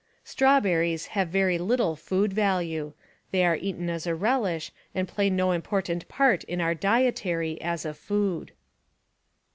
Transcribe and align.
Strawberries 0.23 1.05
have 1.13 1.27
very 1.29 1.59
little 1.59 1.95
food 1.95 2.33
value. 2.33 2.93
They 3.29 3.45
are 3.45 3.55
eaten 3.55 3.87
as 3.87 4.07
a 4.07 4.15
relish 4.15 4.71
and 4.95 5.07
play 5.07 5.29
no 5.29 5.51
important 5.51 6.07
part 6.07 6.43
in 6.45 6.59
our 6.59 6.73
dietary 6.73 7.61
as 7.61 7.85
a 7.85 7.93
food. 7.93 8.51